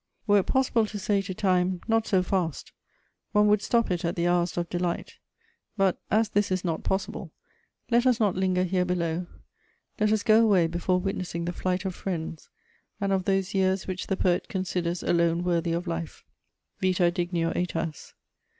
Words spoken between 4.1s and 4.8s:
the hours of